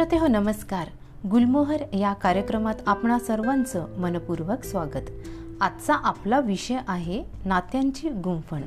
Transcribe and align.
श्रोते 0.00 0.18
हो 0.18 0.26
नमस्कार. 0.26 0.88
गुलमोहर 1.28 1.94
या 1.94 2.12
कार्यक्रमात 2.12 2.74
आपणा 2.86 3.18
सर्वांचं 3.18 3.98
मनपूर्वक 3.98 4.64
स्वागत. 4.64 5.10
आजचा 5.60 5.94
आपला 5.94 6.40
विषय 6.40 6.78
आहे 6.88 7.24
नात्यांची 7.44 8.08
गुंफण. 8.08 8.60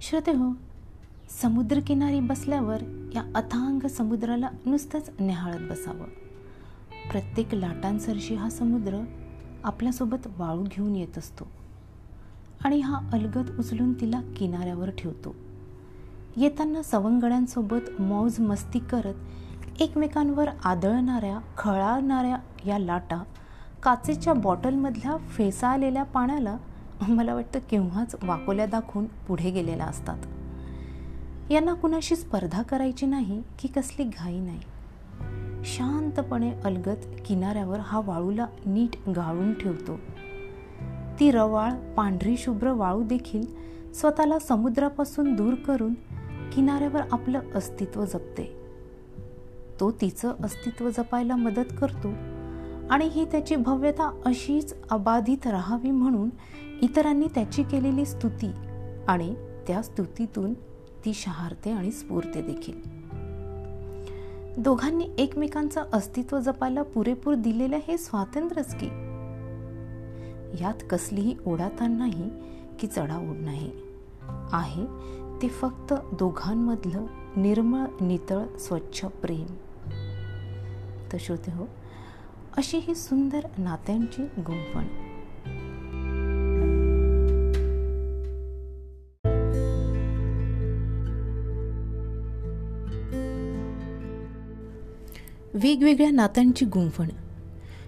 श्रोते 0.00 0.30
हो 0.30 0.52
समुद्रकिनारी 1.42 2.20
बसल्यावर 2.20 3.10
या 3.14 3.22
अथांग 3.34 3.86
समुद्राला 3.86 4.48
नुसतंच 4.66 5.10
निहाळत 5.20 5.70
बसावं. 5.70 6.23
प्रत्येक 7.10 7.54
लाटांसरशी 7.54 8.34
हा 8.34 8.50
समुद्र 8.50 9.00
आपल्यासोबत 9.64 10.26
वाळू 10.38 10.62
घेऊन 10.62 10.96
येत 10.96 11.18
असतो 11.18 11.46
आणि 12.64 12.80
हा 12.80 13.00
अलगद 13.12 13.50
उचलून 13.58 13.92
तिला 13.92 14.20
किनाऱ्यावर 14.36 14.90
ठेवतो. 14.90 15.34
येताना 16.36 16.82
सवंगड्यांसोबत 16.82 18.00
मौज 18.00 18.40
मस्ती 18.40 18.78
करत 18.78 19.82
एकमेकांवर 19.82 20.48
आदळणाऱ्या 20.64 21.38
खळाळणाऱ्या 21.56 22.36
या 22.66 22.78
लाटा 22.78 23.22
काचेच्या 23.82 24.32
बॉटलमधल्या 24.32 25.16
फेसाळलेल्या 25.16 26.02
पाण्याला 26.02 26.56
मला 27.08 27.34
वाटतं 27.34 27.58
केव्हाच 27.70 28.14
वाकोल्या 28.22 28.66
दाखवून 28.66 29.04
पुढे 29.04 29.50
गेलेल्या 29.50 29.86
असतात. 29.86 30.18
यांना 31.52 31.74
कुणाशी 31.74 32.16
स्पर्धा 32.16 32.62
करायची 32.62 33.06
नाही 33.06 33.42
की 33.58 33.68
कसली 33.68 34.04
घाई 34.04 34.38
नाही. 34.38 34.60
शांतपणे 35.74 36.52
अलगत 36.64 37.06
किनाऱ्यावर 37.26 37.78
हा 37.80 38.00
वाळूला 38.04 38.46
नीट 38.66 39.08
गाळून 39.08 39.54
ठेवतो. 39.54 39.96
ती 41.20 41.30
रवाळ 41.30 41.72
पांढरी 41.94 42.36
शुभ्र 42.36 42.72
वाळू 42.72 43.02
देखील 43.02 43.46
स्वतःला 43.92 44.38
समुद्रापासून 44.38 45.34
दूर 45.34 45.54
करून 45.54 45.94
किनाऱ्यावर 46.52 47.00
आपलं 47.12 47.40
अस्तित्व 47.54 48.04
जपते. 48.04 48.56
तो 49.80 49.90
तिचं 49.90 50.34
अस्तित्व 50.44 50.90
जपायला 50.90 51.36
मदत 51.36 51.74
करतो 51.80 52.08
आणि 52.90 53.04
ही 53.04 53.24
त्याची 53.24 53.56
भव्यता 53.56 54.20
अशीच 54.26 54.74
अबाधित 54.90 55.46
राहावी 55.46 55.90
म्हणून 55.90 56.30
इतरांनी 56.82 57.26
त्याची 57.34 57.62
केलेली 57.62 58.04
स्तुती 58.04 58.52
आणि 59.08 59.34
त्या 59.66 59.82
स्तुतीतून 59.82 60.54
ती 61.04 61.14
शहारते 61.14 61.70
आणि 61.70 61.90
स्फूर्ते 61.90 62.42
देखील. 62.42 62.93
दोघांनी 64.58 65.08
एकमेकांचं 65.18 65.84
अस्तित्व 65.92 66.40
जपायला 66.40 66.82
पुरेपूर 66.82 67.34
दिलेलं 67.34 67.78
हे 67.88 67.98
स्वातंत्र्यच 67.98 68.74
की. 68.74 68.86
यात 70.60 70.74
कसलीही 70.90 71.36
ओढाताण 71.46 71.92
नाही 71.92 72.30
की 72.78 72.86
चढाओढ 72.86 73.36
नाही. 73.36 73.72
आहे 74.52 74.86
ते 75.42 75.48
फक्त 75.48 75.94
दोघांमधलं 76.12 77.06
निर्मळ 77.36 77.86
नितळ 78.00 78.56
स्वच्छ 78.56 79.04
प्रेम. 79.04 79.46
तर 81.12 81.16
श्रोते 81.20 81.52
हो 81.52 81.66
अशी 82.56 82.78
ही 82.78 82.94
सुंदर 82.94 83.40
नात्यांची 83.58 84.22
गुंफण. 84.22 84.84
वेगवेगळ्या 95.54 96.10
नात्यांची 96.10 96.64
गुंफण. 96.64 97.08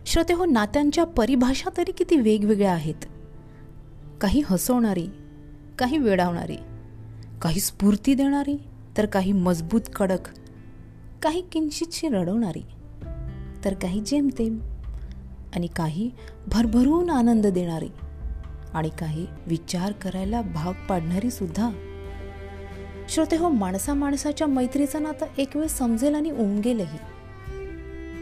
श्रोते 0.07 0.33
हो 0.33 0.45
नात्यांच्या 0.45 1.05
परिभाषा 1.05 1.71
तरी 1.77 1.93
किती 1.93 2.17
वेगवेगळ्या 2.17 2.73
आहेत? 2.73 3.05
काही 4.21 4.43
हसवणारी 4.47 5.07
काही 5.79 5.99
वेडावणारी 5.99 6.57
काही 7.43 7.61
स्फूर्ती 7.61 8.15
देणारी 8.15 8.57
तर 8.97 9.07
काही 9.07 9.33
मजबूत 9.33 9.81
कडक 9.97 10.29
काही 11.23 11.41
किंचितशी 11.53 12.09
रडवणारी 12.09 12.63
तर 13.65 13.75
काही 13.75 14.01
जेमतेम 14.01 14.59
आणि 15.55 15.67
काही 15.67 16.11
भरभरून 16.47 17.11
आनंद 17.11 17.47
देणारी 17.47 17.89
आणि 18.75 18.89
काही 18.89 19.27
विचार 19.47 19.93
करायला 19.93 20.43
भाग 20.43 20.87
पाडणारी 20.87 21.31
सुद्धा. 21.31 21.71
श्रोते 23.09 23.37
हो 23.37 23.49
माणसा 23.49 23.95
माणसाच्या 23.95 24.47
मैत्रीचं 24.47 25.03
नातं 25.03 25.27
एक 25.39 25.57
वेळ 25.57 25.67
समजेल 25.67 26.15
आणि 26.15 26.31
उमगेलही. 26.31 27.16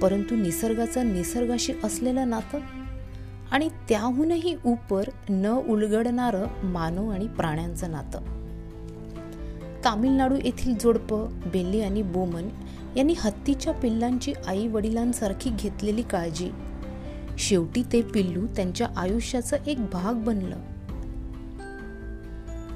परंतु 0.04 0.36
निसर्गाचं 0.36 1.12
निसर्गाशी 1.12 1.72
असलेलं 1.84 2.30
नातं? 2.30 2.58
आणि 3.50 3.68
त्याहूनही 3.88 4.56
उपर 4.66 5.02
न 5.30 5.46
उलगडणारं 5.68 6.46
मानव 6.62 7.08
आणि 7.08 7.28
प्राण्यांचं 7.28 7.90
नातं. 7.90 8.18
तामिळनाडू 9.84 10.34
येथील 10.44 10.74
जोडपं 10.78 11.26
बेल्ली 11.46 11.80
आणि 11.80 12.02
बोमन 12.02 12.48
यांनी 12.96 13.14
हत्तीच्या 13.18 13.72
पिल्लांची 13.72 14.32
आई 14.46 14.68
वडिलांसारखी 14.68 15.50
घेतलेली 15.50 16.02
काळजी. 16.02 16.50
शेवटी 17.38 17.82
ते 17.92 18.02
पिल्लू 18.02 18.46
त्यांच्या 18.46 18.88
आयुष्याचा 18.96 19.56
एक 19.66 19.78
भाग 19.78 20.14
बनलं. 20.14 20.56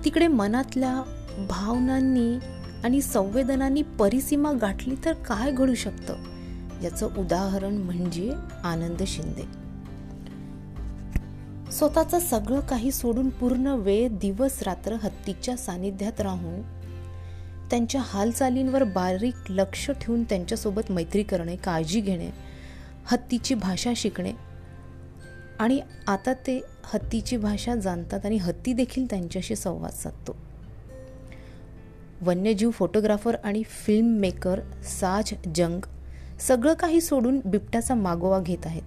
तिकडे 0.05 0.27
मनातल्या 0.27 1.03
भावनांनी 1.51 2.39
आणि 2.85 3.01
संवेदनांनी 3.01 3.83
परिसीमा 3.83 4.53
गाठली 4.53 4.95
तर 5.05 5.13
काय 5.13 5.53
घडू 5.53 5.75
शकतं? 5.75 6.15
याचं 6.83 7.17
उदाहरण 7.17 7.75
म्हणजे 7.75 8.33
आनंद 8.65 9.03
शिंदे. 9.07 9.69
स्वतःचं 11.73 12.19
सगळं 12.19 12.61
काही 12.61 12.93
सोडून 12.93 13.29
पूर्ण 13.29 13.67
वेळ 13.67 14.09
दिवस 14.09 14.63
रात्र 14.63 14.93
हत्तीच्या 14.93 15.57
सानिध्यात 15.57 16.21
राहून 16.21 16.63
त्यांच्या 17.71 18.01
हालचालींवर 18.05 18.85
बारीक 18.85 19.35
लक्ष 19.49 19.91
ठेवून 19.91 20.25
त्यांच्यासोबत 20.25 20.91
मैत्री 20.91 21.23
करणे 21.23 21.57
काळजी 21.57 22.01
घेणे 22.01 22.31
हत्तीची 23.05 23.55
भाषा 23.55 23.93
शिकणे 23.97 24.33
आणि 25.59 25.81
आता 26.07 26.33
ते 26.33 26.63
हत्तीची 26.85 27.37
भाषा 27.37 27.75
जाणतात 27.75 28.27
आणि 28.27 28.37
हत्ती 28.37 28.73
देखील 28.73 29.07
त्यांच्याशी 29.11 29.57
संवाद 29.57 29.91
साधतो. 29.91 30.37
वन्यजीव 32.23 32.71
फोटोग्राफर 32.71 33.37
आणि 33.45 33.63
फिल्म 33.63 34.07
मेकर 34.07 34.61
साज 34.85 35.35
जंग 35.55 35.81
सगळं 36.41 36.75
काही 36.75 37.01
सोडून 37.01 37.41
बिबट्याचा 37.45 37.95
मागोवा 37.95 38.41
घेत 38.41 38.67
आहेत. 38.67 38.83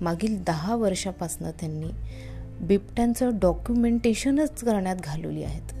मागील 0.00 0.44
दहा 0.44 0.76
वर्षापासनं 0.76 1.50
त्यांनी 1.50 1.90
बिबट्यांचं 2.60 3.38
डॉक्युमेंटेशनच 3.38 4.64
करण्यात 4.64 4.96
घालवली 5.04 5.42
आहेत. 5.42 5.72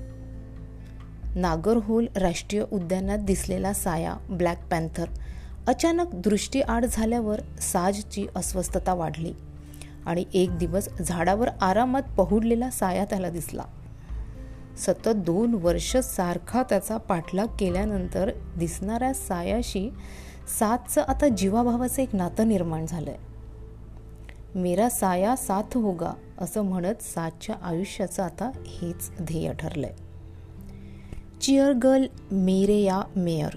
नागरहोल 1.36 2.06
राष्ट्रीय 2.16 2.64
उद्यानात 2.72 3.18
दिसलेला 3.18 3.72
साया 3.72 4.14
ब्लॅक 4.30 4.68
पॅन्थर 4.70 5.04
अचानक 5.66 6.14
दृष्टीआड 6.14 6.84
झाल्यावर 6.84 7.40
साजची 7.60 8.26
अस्वस्थता 8.36 8.94
वाढली 8.94 9.32
आणि 10.06 10.24
एक 10.34 10.58
दिवस 10.58 10.88
झाडावर 11.06 11.48
आरामात 11.48 12.02
पहुडलेला 12.16 12.70
साया 12.70 13.04
त्याला 13.04 13.30
दिसला. 13.30 13.62
सतत 14.78 15.08
दोन 15.08 15.54
वर्ष 15.54 15.96
सारखा 15.96 16.62
त्याचा 16.62 16.96
पाठलाग 16.96 17.46
केल्यानंतर 17.58 18.30
दिसणाऱ्या 18.58 19.14
सायाशी 19.14 19.90
सातचं 20.48 21.02
आता 21.08 21.28
जीवाभावाचं 21.28 22.02
एक 22.02 22.08
नातं 22.12 22.48
निर्माण 22.48 22.86
झालं 22.86 23.10
आहे 23.10 23.18
मेरा 24.58 24.88
साया 24.88 25.36
साथ 25.36 25.74
होगा 25.74 26.10
असं 26.38 26.62
म्हणत 26.62 27.02
सातच्या 27.02 27.56
आयुष्याचं 27.62 28.22
आता 28.22 28.50
हेच 28.66 29.10
ध्येय 29.22 29.52
ठरलंय. 29.52 29.92
चिअर 31.40 31.72
गर्ल 31.72 32.04
मेरे 32.32 32.76
या 32.76 33.02
मेयर. 33.16 33.56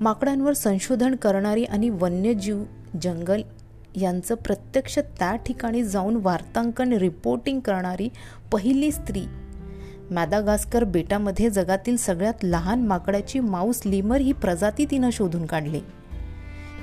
माकडांवर 0.00 0.52
संशोधन 0.52 1.14
करणारी 1.14 1.64
आणि 1.64 1.90
वन्यजीव 1.90 2.64
जंगल 3.02 3.42
यांचं 3.96 4.34
प्रत्यक्ष 4.34 4.98
त्या 4.98 5.36
ठिकाणी 5.36 5.84
जाऊन 5.84 6.16
वार्तांकन 6.22 6.92
रिपोर्टिंग 6.92 7.60
करणारी 7.60 8.08
पहिली 8.52 8.92
स्त्री. 8.92 9.22
मॅदागास्कर 10.10 10.84
बेटामध्ये 10.84 11.50
जगातील 11.50 11.96
सगळ्यात 11.96 12.44
लहान 12.44 12.86
माकडाची 12.86 13.40
माऊस 13.40 13.82
लिमर 13.86 14.20
ही 14.20 14.32
प्रजाती 14.32 14.86
तिनं 14.90 15.10
शोधून 15.12 15.46
काढली. 15.46 15.80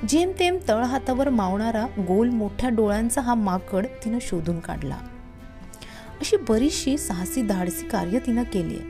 जेमतेम 0.08 0.58
तळहातावर 0.68 1.28
मावणारा 1.28 1.86
गोल 1.98 2.30
मोठ्या 2.30 2.70
डोळ्यांचा 2.70 3.20
हा 3.20 3.34
माकड 3.34 3.86
तिनं 4.04 4.18
शोधून 4.20 4.60
काढला. 4.60 4.94
अशी 6.20 6.36
बरीचशी 6.36 6.98
साहसी 6.98 7.42
धाडसी 7.42 7.88
कार्य 7.88 8.18
तिनं 8.18 8.42
केली 8.42 8.78
आहे. 8.78 8.88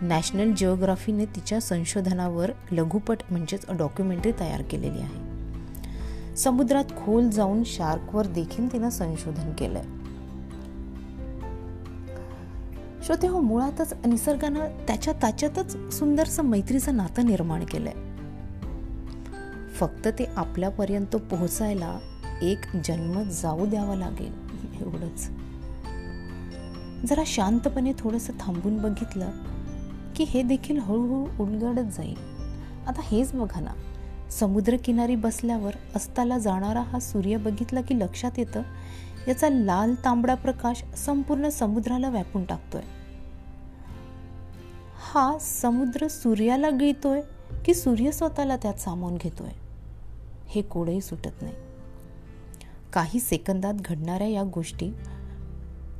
नॅशनल 0.00 0.52
जिओग्राफीने 0.52 1.24
तिच्या 1.24 1.60
संशोधनावर 1.60 2.50
लघुपट 2.72 3.16
म्हणजेच 3.30 3.64
डॉक्युमेंटरी 3.78 4.32
तयार 4.40 4.62
केलेली 4.62 5.00
आहे. 5.00 5.26
समुद्रात 6.36 6.84
खोल 6.84 7.30
जाऊन 7.30 7.62
शार्कवर 7.64 8.26
देखील 8.26 8.72
तिनं 8.72 8.90
संशोधन 8.90 9.52
केलंय. 9.52 9.84
श्रोते 13.04 13.26
हो 13.26 13.40
मुळातच 13.40 13.94
निसर्गानं 14.06 14.60
त्याच्या 14.60 15.14
ताच्यातच 15.22 15.98
सुंदरसं 15.98 16.42
मैत्रीचं 16.42 16.96
नातं 16.96 17.26
निर्माण 17.26 17.64
केलंय. 17.64 18.05
फक्त 19.80 20.08
ते 20.08 20.24
आपल्यापर्यंत 20.36 21.16
पोहोचायला 21.16 21.98
एक 22.42 22.58
जन्म 22.84 23.22
जाऊ 23.22 23.66
द्यावा 23.66 23.94
लागेल 23.94 24.32
एवढंच. 24.80 25.28
जरा 27.08 27.22
शांतपणे 27.26 27.92
थोडंसं 27.98 28.32
थांबून 28.40 28.78
बघितलं 28.78 29.30
की 30.16 30.24
हे 30.24 30.42
देखील 30.42 30.78
हळूहळू 30.78 31.44
उलगडत 31.44 31.90
जाईल. 31.92 32.16
आता 32.86 33.00
हेच 33.04 33.32
बघा 33.32 33.60
ना 33.60 33.70
समुद्रकिनारी 34.30 35.14
बसल्यावर 35.14 35.72
अस्ताला 35.96 36.38
जाणारा 36.38 36.80
हा 36.80 36.98
सूर्य 36.98 37.36
बघितला 37.36 37.80
की 37.80 37.98
लक्षात 37.98 38.38
येतं 38.38 38.62
याचा 39.28 39.48
लाल 39.48 39.94
तांबडा 40.04 40.34
प्रकाश 40.34 40.84
संपूर्ण 40.96 41.48
समुद्राला 41.48 42.08
व्यापून 42.08 42.44
टाकतोय. 42.44 42.82
हा 45.12 45.38
समुद्र 45.40 46.08
सूर्याला 46.08 46.70
गिळतोय 46.70 47.20
की 47.64 47.74
सूर्य 47.74 48.12
स्वतःला 48.12 48.56
त्यात 48.56 48.74
सामावून 48.74 49.16
घेतोय? 49.16 49.65
हे 50.56 50.62
कोडही 50.62 51.00
सुटत 51.00 51.42
नाही. 51.42 51.54
काही 52.92 53.20
सेकंदात 53.20 53.74
घडणाऱ्या 53.74 54.26
या 54.26 54.42
गोष्टी 54.42 54.90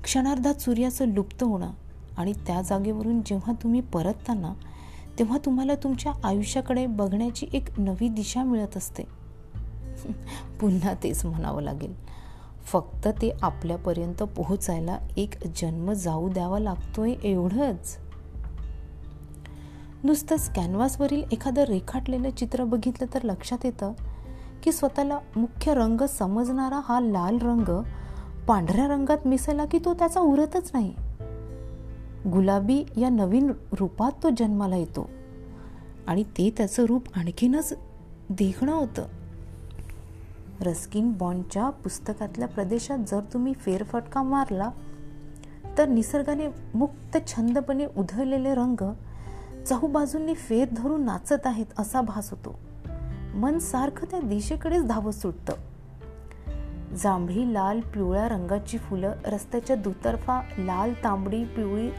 क्षणार्धात 0.05 0.55
सूर्याचं 0.55 1.09
लुप्त 1.09 1.43
होणं 1.43 1.71
आणि 2.17 2.33
त्या 2.33 2.63
जागेवरून 2.63 3.21
जेव्हा 3.21 3.53
तुम्ही 3.63 3.81
परतताना 3.81 4.55
तेव्हा 5.19 5.39
तुम्हाला 5.45 5.75
तुमच्या 5.75 6.13
आयुष्याकडे 6.25 6.87
बघण्याची 6.87 7.47
एक 7.53 7.81
नवी 7.81 8.09
दिशा 8.09 8.45
मिळत 8.45 8.77
असते. 8.77 9.03
पुन्हा 10.61 10.95
तेच 11.03 11.25
म्हणावं 11.25 11.63
लागेल. 11.63 11.95
फक्त 12.65 13.09
ते 13.09 13.31
आपल्यापर्यंत 13.43 14.23
पोहोचायला 14.23 14.99
एक 15.17 15.47
जन्म 15.47 15.93
जाऊ 15.93 16.29
द्यावा 16.29 16.59
लागतोय 16.59 17.15
एवढंच. 17.25 17.99
नुसतंच 20.05 20.53
कॅनव्हासवरील 20.53 21.23
एखादं 21.33 21.63
रेखाटलेलं 21.63 22.31
चित्र 22.31 22.65
बघितलं 22.65 23.15
तर 23.15 23.23
लक्षात 23.23 23.59
येतं 23.65 23.93
की 24.63 24.73
स्वतःला 24.73 25.19
मुख्य 25.37 25.75
रंग 25.75 26.07
समजणारा 26.07 26.81
हा 26.85 27.01
लाल 27.01 27.39
रंग 27.39 27.83
पांढऱ्या 28.47 28.89
रंगात 28.89 29.27
मिसळला 29.27 29.65
की 29.65 29.79
तो 29.79 29.95
त्याचा 29.95 30.21
उरतच 30.21 30.71
नाही. 30.75 30.95
गुलाबी 32.31 32.85
या 32.97 33.09
नवीन 33.09 33.53
रूपात 33.79 34.13
तो 34.23 34.29
जन्माला 34.39 34.77
येतो. 34.77 35.11
आणि 36.07 36.23
ते 36.23 36.55
त्याचं 36.57 36.85
रूप 36.85 37.03
आणखीनच 37.17 37.73
देखणं 38.31 38.73
होतं. 38.73 39.07
रस्किन 40.61 41.13
बॉन्डच्या 41.13 41.71
पुस्तकातल्या 41.71 42.49
प्रदेशात 42.49 42.99
जर 42.99 43.21
तुम्ही 43.21 43.53
फेरफटका 43.53 44.23
मारला 44.23 44.71
तर 45.79 45.89
निसर्गाने 45.89 46.49
मुक्त 46.75 47.19
छंदपणे 47.27 47.87
उधळलेले 47.97 48.55
रंग 48.55 48.93
चहूबाजूंनी 49.67 50.35
फेर 50.35 50.69
धरून 50.77 51.05
नाचत 51.05 51.47
आहेत 51.47 51.67
असा 51.79 52.01
भास 52.01 52.31
होतो. 52.31 52.59
मन 53.37 53.59
सारखं 53.59 54.07
त्या 54.11 54.21
दिशेकडेच 54.21 54.85
धावत 54.85 55.13
सुटतं. 55.13 55.53
जांभळी 56.95 57.55
लाल 57.55 57.81
पिवळ्या 57.81 58.29
रंगाची 58.29 58.79
फुलं 58.79 59.13
रस्त्याच्या 59.25 59.77
दुतर्फा 59.77 60.41
लाल 60.59 60.93
तांबडी 61.05 61.45
पिवळी 61.45 61.91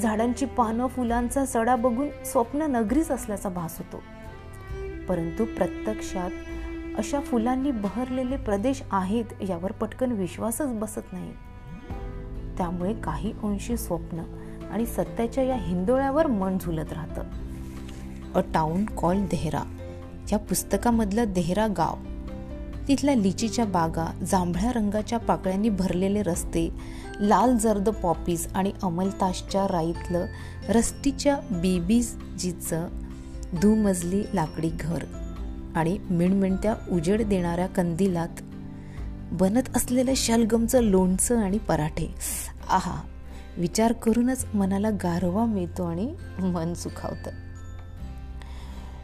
झाडांची 0.00 0.46
पानं 0.46 0.86
फुलांचा 0.86 1.46
सडा 1.46 1.76
बघून 1.76 2.08
स्वप्न 2.24 2.62
नगरीच 2.62 3.10
असल्याचा 3.10 3.48
भास 3.48 3.78
होतो. 3.78 4.02
परंतु 5.08 5.44
प्रत्यक्षात 5.44 6.30
अशा 6.98 7.20
फुलांनी 7.20 7.70
बहरलेले 7.70 8.36
प्रदेश 8.36 8.82
आहेत 8.90 9.24
यावर 9.48 9.72
पटकन 9.72 10.12
विश्वासच 10.12 10.72
बसत 10.72 11.12
नाही. 11.12 11.32
त्यामुळे 12.58 12.94
काही 12.94 13.32
अंशी 13.32 13.76
स्वप्न 13.76 14.18
आणि 14.70 14.86
सत्याच्या 14.86 15.44
या 15.44 15.56
हिंदोळ्यावर 15.56 16.26
मन 16.26 16.58
झुलत 16.58 16.92
राहतं. 16.92 17.22
अ 18.34 18.40
टाउन 18.54 18.84
कॉल 18.84 19.22
देहरा 19.22 19.62
या 20.32 20.38
पुस्तकामधलं 20.38 21.32
देहरा 21.32 21.66
गाव 21.66 21.94
तिथल्या 22.88 23.14
लिचीच्या 23.14 23.64
बागा 23.64 24.18
जांभळ्या 24.26 24.72
रंगाच्या 24.72 25.18
पाकळ्यांनी 25.18 25.68
भरलेले 25.68 26.22
रस्ते 26.22 26.70
लाल 27.20 27.56
जर्द 27.58 27.88
पॉपीज 27.88 28.46
आणि 28.54 28.72
अमलताशच्या 28.82 29.64
राईतलं 29.64 30.26
रस्टीच्या 30.68 31.36
बीबीजीचं 31.50 32.88
दुमजली 33.52 34.22
लाकडी 34.34 34.70
घर 34.80 35.04
आणि 35.76 35.98
मिणमिणत्या 36.10 36.74
उजेड 36.90 37.22
देणाऱ्या 37.22 37.66
कंदिलात 37.66 38.42
बनत 39.32 39.76
असलेलं 39.76 40.12
शलगमचं 40.16 40.80
लोणचं 40.80 41.38
आणि 41.38 41.58
पराठे. 41.58 42.14
आहा 42.68 43.02
विचार 43.56 43.92
करूनच 43.92 44.46
मनाला 44.54 44.90
गारवा 44.90 45.44
मिळतो 45.44 45.84
आणि 45.84 46.14
मन 46.38 46.74
सुखावतं. 46.74 47.45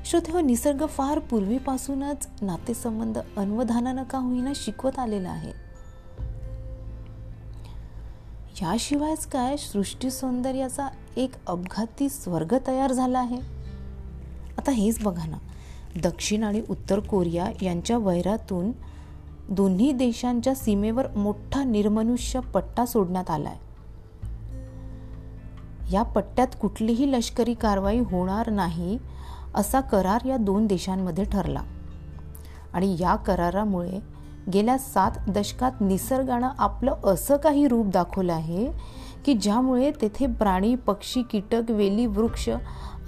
श्रोते 0.05 0.33
हो, 0.33 0.41
निसर्ग 0.41 0.87
फार 0.87 1.19
पूर्वीपासूनच 1.19 2.29
नातेसंबंध 2.43 3.19
अन्वधानानं 3.37 4.03
का 4.03 4.19
होईना 4.19 4.53
शिकवत 4.57 4.99
आलेला 4.99 5.31
आहे? 5.31 5.53
याशिवायच 8.63 9.27
काय 9.27 9.57
सृष्टी 9.57 10.11
सौंदर्याचा 10.11 10.89
एक 11.17 11.33
अपघाती 11.47 12.09
स्वर्ग 12.09 12.55
तयार 12.67 12.93
झाला 12.93 13.19
आहे? 13.19 13.37
आता 14.59 14.71
हेच 14.71 15.03
बघा 15.03 15.27
ना. 15.27 15.37
दक्षिण 16.03 16.43
आणि 16.43 16.63
उत्तर 16.71 17.01
कोरिया 17.01 17.47
यांच्या 17.63 17.99
वैरातून 17.99 18.73
दोन्ही 19.51 19.93
देशांच्या 19.93 20.55
सीमेवर 20.55 21.17
मोठा 21.17 21.65
निर्मनुष्य 21.65 22.41
पट्टा 22.41 22.87
सोडण्यात 22.87 23.31
आलाय. 23.31 23.57
या 25.93 26.03
पट्ट्यात 26.03 26.49
कुठलीही 26.61 27.13
लष्करी 27.13 27.55
कारवाई 27.55 27.99
होणार 27.99 28.51
नाही 28.51 28.99
असा 29.55 29.81
करार 29.81 30.25
या 30.25 30.37
दोन 30.37 30.67
देशांमध्ये 30.67 31.25
ठरला. 31.25 31.63
आणि 32.73 32.97
या 33.01 33.17
करारामुळे 33.17 34.01
गेल्या 34.53 34.79
सात 34.79 35.11
दशकात 35.29 35.73
निसर्गानं 35.81 36.49
आपलं 36.59 36.95
असं 37.05 37.37
काही 37.37 37.69
रूप 37.69 37.87
दाखवलं 37.87 38.33
आहे 38.33 38.73
की 39.25 39.35
ज्यामुळे 39.35 39.91
तेथे 39.91 40.27
प्राणी 40.27 40.75
पक्षी 40.75 41.23
कीटक 41.23 41.63
वेली 41.69 42.07
वृक्ष 42.07 42.49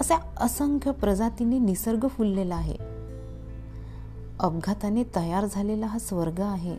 अशा 0.01 0.17
असंख्य 0.37 0.91
प्रजातींनी 0.91 1.59
निसर्ग 1.59 2.09
फुललेला 2.09 2.55
आहे. 2.55 2.77
अपघाताने 4.41 5.05
तयार 5.17 5.47
झालेला 5.51 5.87
हा 5.87 5.99
स्वर्ग 5.99 6.41
आहे 6.41 6.77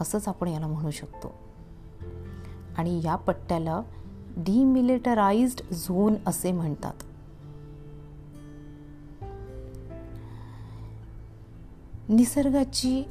असंच 0.00 0.28
आपण 0.28 0.48
याला 0.48 0.66
म्हणू 0.66 0.90
शकतो. 0.90 1.32
आणि 2.78 3.00
या 3.04 3.16
पट्ट्याला 3.16 3.80
डिमिलिटराइज्ड 4.36 5.74
झोन 5.74 6.14
असे 6.26 6.52
म्हणतात. 6.52 6.92
निसर्गाची 12.08 13.02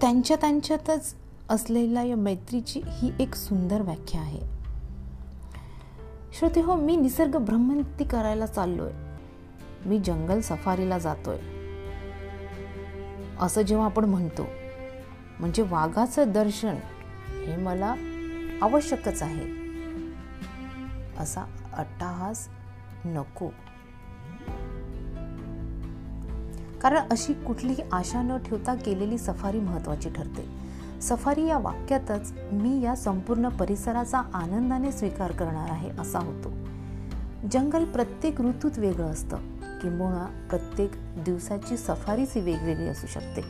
त्यांच्या 0.00 0.36
त्यांच्यातच 0.40 1.14
असलेल्या 1.48 2.02
या 2.02 2.16
मैत्रीची 2.16 2.80
ही 2.86 3.12
एक 3.20 3.34
सुंदर 3.34 3.82
व्याख्या 3.82 4.20
आहे. 4.20 4.40
श्रोते 6.38 6.60
हो 6.60 6.76
मी 6.76 6.96
निसर्ग 6.96 7.38
भ्रमंती 7.38 8.04
करायला 8.04 8.46
चाललोय. 8.46 8.92
मी 9.86 9.98
जंगल 9.98 10.40
सफारीला 10.40 10.98
जातोय. 10.98 11.38
असं 13.40 13.62
जेव्हा 13.62 13.86
आपण 13.86 14.04
म्हणतो 14.04 14.46
म्हणजे 15.40 15.62
वाघाचं 15.62 16.32
दर्शन 16.32 16.74
हे 17.46 17.56
मला 17.56 17.94
आवश्यकच 18.62 19.22
आहे. 19.22 19.62
असा 21.18 21.44
अट्टाहास 21.72 22.48
नको. 23.04 23.48
कारण 26.82 26.98
अशी 27.10 27.32
कुठलीही 27.32 27.82
आशा 27.92 28.22
न 28.22 28.36
ठेवता 28.36 28.74
केलेली 28.74 29.18
सफारी 29.18 29.60
महत्वाची 29.60 30.10
ठरते. 30.10 30.48
सफारी 31.00 31.46
या 31.46 31.58
वाक्यातच 31.58 32.32
मी 32.52 32.80
या 32.80 32.96
संपूर्ण 32.96 33.48
परिसराचा 33.48 34.18
आनंदाने 34.18 34.92
स्वीकार 34.92 35.32
करणार 35.32 35.70
आहे 35.70 35.90
असा 35.98 36.18
होतो. 36.18 36.50
जंगल 37.52 37.84
प्रत्येक 37.84 38.40
ऋतूत 38.40 38.78
वेगळं 38.78 39.06
असतं. 39.06 39.36
किंबहुना 39.82 40.46
प्रत्येक 40.50 40.90
दिवसाची 40.96 41.76
सफारीच 41.76 42.32
ही 42.34 42.40
वेगवेगळी 42.40 42.88
असू 42.88 43.06
शकते. 43.06 43.44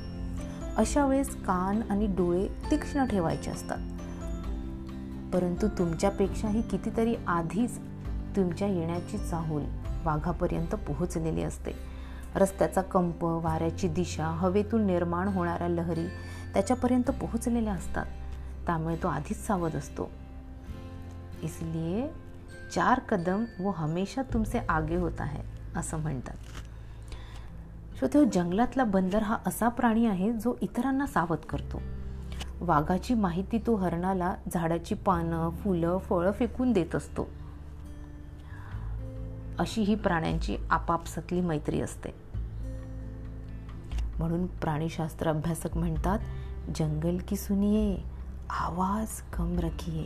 अशा 0.76 1.06
वेळेस 1.06 1.36
कान 1.36 1.82
आणि 1.90 2.06
डोळे 2.06 2.48
तीक्ष्ण 2.70 3.04
ठेवायचे 3.04 3.50
असतात. 3.50 3.78
परंतु 5.34 5.68
तुमच्यापेक्षाही 5.68 6.62
कितीतरी 6.62 7.14
आधीच 7.26 7.78
तुमच्या 8.36 8.68
येण्याची 8.68 9.18
चाहूल 9.18 9.62
वाघापर्यंत 10.04 10.74
पोहोचलेली 10.74 11.42
असते. 11.42 11.91
रस्त्याचा 12.36 12.82
कंप 12.82 13.24
वाऱ्याची 13.24 13.88
दिशा 13.88 14.26
हवेतून 14.26 14.86
निर्माण 14.86 15.28
होणाऱ्या 15.28 15.68
लहरी 15.68 16.06
त्याच्यापर्यंत 16.54 17.10
पोहोचलेल्या 17.10 17.72
असतात. 17.72 18.06
त्यामुळे 18.66 18.96
तो 18.96 19.08
आधीच 19.08 19.46
सावध 19.46 19.76
असतो. 19.76 20.10
इसलिए 21.42 22.08
चार 22.74 22.98
कदम 22.98 23.44
वो 23.60 23.70
हमेशा 23.70 24.22
तुमचे 24.22 24.58
आगे 24.68 24.96
होत 24.96 25.20
आहे 25.20 25.42
असं 25.76 25.98
म्हणतात. 25.98 26.34
श्रोते 27.98 28.18
हो, 28.18 28.24
जंगलातला 28.24 28.84
बंदर 28.84 29.22
हा 29.22 29.36
असा 29.46 29.68
प्राणी 29.68 30.06
आहे 30.06 30.32
जो 30.32 30.54
इतरांना 30.60 31.06
सावध 31.06 31.38
करतो. 31.38 31.82
वाघाची 32.60 33.14
माहिती 33.14 33.58
तो 33.58 33.74
हरणाला 33.74 34.34
झाडाची 34.54 34.94
पानं 34.94 35.50
फुलं 35.50 35.98
फळं 35.98 36.30
फेकून 36.30 36.72
देत 36.72 36.94
असतो. 36.94 37.28
अशी 39.58 39.82
ही 39.82 39.94
प्राण्यांची 39.94 40.56
आपापसातली 40.70 41.40
मैत्री 41.40 41.80
असते. 41.80 42.21
म्हणून 44.22 44.46
प्राणीशास्त्र 44.46 45.28
अभ्यासक 45.28 45.76
म्हणतात 45.76 46.18
जंगल 46.76 47.16
की 47.28 47.36
सुनिये 47.36 47.96
आवाज 48.50 49.20
कम 49.32 49.58
रखिये. 49.58 50.04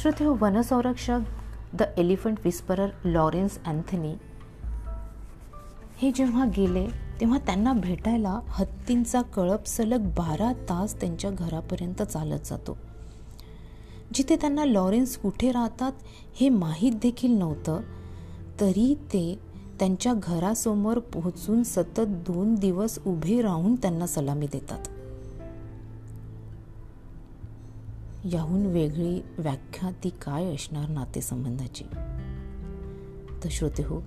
श्रोते 0.00 0.24
हो 0.24 0.36
वनसंरक्षक 0.40 1.18
the 1.74 1.82
elephant 1.96 2.38
whisperer 2.44 2.88
Lawrence 3.04 3.58
Anthony 3.66 4.14
हे 5.98 6.10
जेव्हा 6.12 6.44
गेले 6.56 6.86
तेव्हा 7.20 7.38
त्यांना 7.38 7.72
भेटायला 7.72 8.40
हत्तींचा 8.48 9.22
कळप 9.22 9.66
सलग 9.66 10.00
बारा 10.00 10.52
तास 10.52 11.00
त्यांच्या 11.00 11.30
घरापर्यंत 11.30 12.02
चालत 12.02 12.40
जातो. 12.44 12.76
जिथे 14.14 14.36
त्यांना 14.36 14.64
लॉरेन्स 14.64 15.16
कुठे 15.16 15.52
राहतात 15.52 15.92
हे 16.40 16.48
माहीत 16.48 16.92
देखील 16.92 17.30
नव्हतं 17.30 17.80
तरी 18.60 18.94
ते 18.94 19.49
त्यांच्या 19.80 20.14
घरासमोर 20.14 20.98
पोहोचून 20.98 21.62
सतत 21.62 22.00
दोन 22.00 22.54
दिवस 22.54 22.98
उभे 23.06 23.42
राहून 23.42 23.74
त्यांना 23.74 24.06
सलामी 24.06 24.46
देतात. 24.46 24.78
याहून 28.34 28.66
वेगळी 28.66 29.20
व्याख्या 29.38 29.90
ती 30.04 30.08
काय 30.08 30.54
असणार 30.54 30.88
नातेसंबंधाची? 30.88 31.84
तर 33.44 33.48
श्रोते 33.50 33.82
हो 33.82 34.02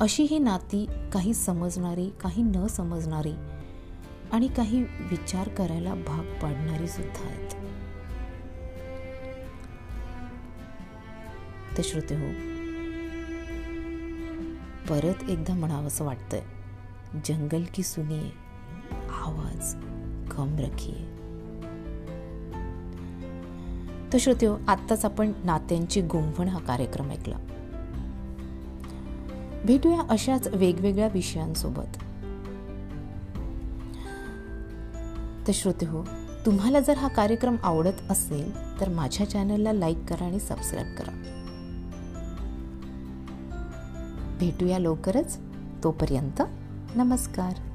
अशी 0.00 0.22
ही 0.22 0.38
नाती 0.38 0.86
काही 1.12 1.34
समजणारी 1.34 2.10
काही 2.20 2.42
न 2.42 2.66
समजणारी 2.66 3.34
आणि 4.32 4.48
काही 4.48 4.82
विचार 4.82 5.48
करायला 5.48 5.94
भाग 5.94 6.42
पाडणारी 6.42 6.88
सुद्धा 6.88 7.26
आहेत. 7.26 7.54
तर 11.78 11.82
श्रोते 11.84 12.14
हो 12.14 12.53
परत 14.90 15.30
एकदा 15.30 15.54
म्हणावंसं 15.54 16.04
वाटतंय. 16.04 16.42
जंगल 17.24 17.62
की 17.74 17.82
सुनिये 17.82 18.30
आवाज 19.10 19.74
कम 20.34 20.56
रखिये 20.58 21.14
तर 24.12 24.18
श्रोते 24.20 24.46
आत्ताच 24.68 25.04
आपण 25.04 25.32
नात्यांची 25.44 26.00
गुंफण 26.00 26.48
हा 26.48 26.58
कार्यक्रम 26.58 27.10
ऐकला. 27.10 27.36
भेटूया 29.64 30.02
अशाच 30.10 30.46
वेगवेगळ्या 30.46 31.08
विषयांसोबत. 31.14 31.96
तर 35.46 35.52
श्रोते 35.54 35.86
हो 35.86 36.04
तुम्हाला 36.46 36.80
जर 36.80 36.96
हा 36.96 37.08
कार्यक्रम 37.08 37.56
आवडत 37.62 38.10
असेल 38.10 38.80
तर 38.80 38.88
माझ्या 38.88 39.30
चॅनलला 39.30 39.72
लाईक 39.72 40.04
करा 40.08 40.24
आणि 40.24 40.40
सबस्क्राईब 40.40 40.96
करा. 40.96 41.33
भेटूया 44.38 44.78
लवकरच. 44.78 45.38
तोपर्यंत 45.82 46.42
नमस्कार. 46.96 47.73